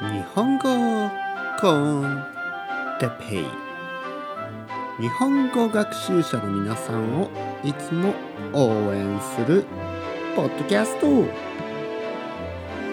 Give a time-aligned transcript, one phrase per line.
[0.00, 1.10] 日本語
[1.60, 2.24] コン
[2.98, 3.44] テペイ
[4.98, 7.28] 日本語学習者の皆さんを
[7.62, 8.14] いつも
[8.54, 9.66] 応援する
[10.34, 11.06] ポッドキャスト。
[11.06, 11.24] 今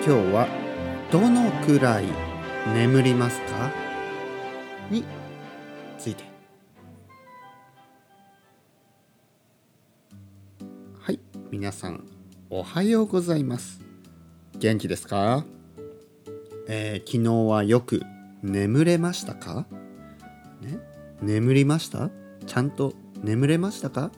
[0.03, 0.49] 日は
[1.09, 2.05] どのくらい
[2.73, 3.71] 眠りますか？
[4.91, 5.05] に
[5.97, 6.25] ついて。
[10.99, 11.21] はい
[11.51, 12.05] 皆さん
[12.49, 13.79] おはようございます。
[14.59, 15.45] 元気ですか？
[16.67, 18.01] えー、昨日はよく
[18.43, 19.65] 眠れましたか、
[20.61, 20.79] ね、
[21.21, 22.09] 眠りました？
[22.45, 22.93] ちゃんと
[23.23, 24.11] 眠れましたか？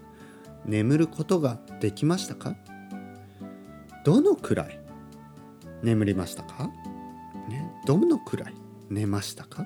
[0.66, 2.56] 眠ることができましたか？
[4.04, 4.80] どのくらい
[5.84, 6.70] 眠りましたか、
[7.48, 8.54] ね、どのくらい
[8.90, 9.66] 寝ましたか？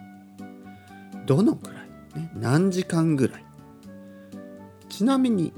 [1.26, 3.46] どのくらい、ね、何時間ぐらい？
[4.90, 5.54] ちなみに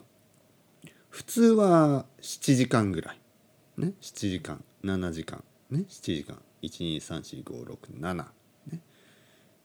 [1.12, 3.20] 普通は7時間ぐらい。
[3.78, 5.44] ね？7時間7時間。
[5.70, 6.42] ね？7時間。
[6.64, 8.26] 1234567
[8.72, 8.82] ね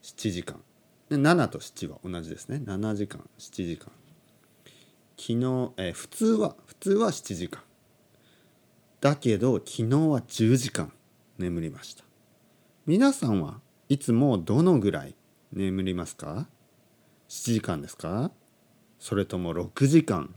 [0.02, 0.62] ？7時間。
[1.08, 2.62] で7と7は同じですね。
[2.64, 3.92] 7時間7時間。
[5.16, 7.62] 昨日、えー、普通は普通は7時間。
[9.00, 10.92] だけど昨日は10時間
[11.38, 12.04] 眠りました。
[12.86, 15.14] 皆さんはいつもどのぐらい
[15.52, 16.48] 眠りますか
[17.28, 18.30] ？7時間ですか？
[18.98, 20.34] それとも6時間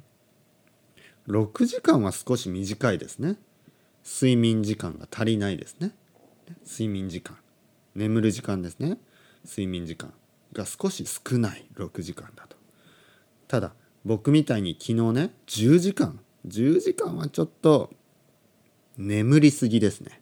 [1.27, 3.37] ？6時間は少し短いですね。
[4.05, 5.95] 睡眠時間が足りないですね。
[6.65, 7.37] 睡眠時間。
[7.95, 8.97] 眠る時間ですね。
[9.45, 10.13] 睡眠時間。
[10.53, 12.57] が少し少ない6時間だと。
[13.47, 13.73] ただ
[14.05, 17.91] 僕みたいに昨日ね10時間10時間はちょっと
[18.97, 20.21] 眠りすぎですね。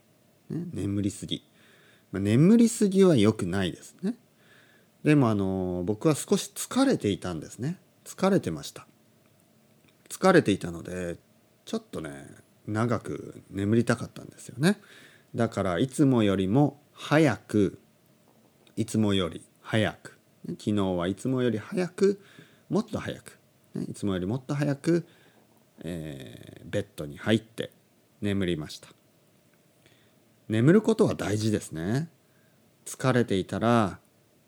[0.50, 1.44] ね眠りすぎ、
[2.12, 4.14] まあ、眠りすぎは良くないですね。
[5.04, 7.78] でもあの僕は少し疲れていたんですね。
[8.04, 8.86] 疲れてました。
[10.08, 11.16] 疲れていたので
[11.64, 12.26] ちょっとね
[12.66, 14.80] 長く眠りたかったんですよね。
[15.34, 17.78] だからいつもよりも早く
[18.76, 20.15] いつもより早く
[20.50, 22.20] 昨日はいつもより早く
[22.68, 23.38] もっと早く、
[23.74, 25.06] ね、いつもよりもっと早く、
[25.82, 27.70] えー、ベッドに入って
[28.20, 28.88] 眠りました。
[30.48, 32.08] 眠ることは大事ですね。
[32.84, 33.98] 疲れていたら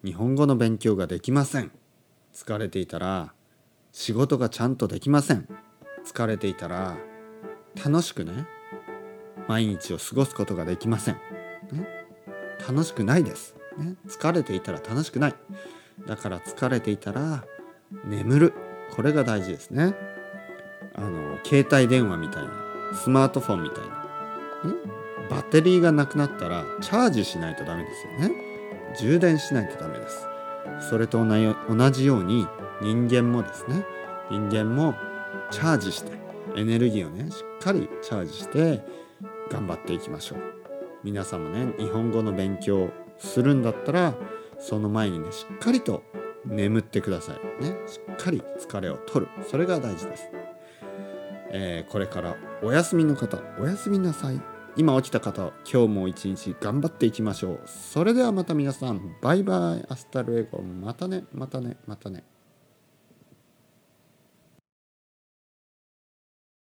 [0.04, 1.72] 日本語の勉強ができません。
[2.32, 3.32] 疲れていたら
[3.92, 5.48] 仕事がちゃんとできません。
[6.04, 6.96] 疲れていたら
[7.84, 8.46] 楽しくね
[9.46, 11.14] 毎日を過ごすことができません、
[11.72, 11.86] ね、
[12.66, 15.34] 楽しくないです、ね、疲れていたら楽しくない。
[16.08, 17.44] だから疲れていたら
[18.04, 18.54] 眠る。
[18.96, 19.94] これが大事ですね。
[20.94, 22.50] あの携帯電話みたいな。
[22.94, 23.90] スマートフォンみたいな、
[25.28, 28.34] バッテリーがなくなったらチャージしないとダメですよね。
[28.98, 30.26] 充電しないとダメです。
[30.88, 32.46] それと同じように
[32.80, 33.84] 人間もですね。
[34.30, 34.94] 人間も
[35.50, 36.12] チャージして
[36.56, 38.82] エネルギーをねしっかりチャージして
[39.50, 40.38] 頑張っていきましょう。
[41.04, 44.14] 皆さんもね日本語の勉強するんだったら
[44.58, 46.02] その前にねしっかりと
[46.44, 47.64] 眠ってください。
[47.64, 47.76] ね。
[47.86, 49.32] しっかり疲れを取る。
[49.50, 50.30] それが大事です、
[51.50, 54.40] えー、これからお休みの方おやすみなさい。
[54.76, 57.60] 今起きた方今日も一日頑張っていきましょう。
[57.66, 59.16] それではまた皆さん。
[59.20, 59.84] バイバイ。
[59.88, 60.62] hasta luego。
[60.62, 61.24] またね。
[61.32, 61.76] またね。
[61.86, 62.24] またね。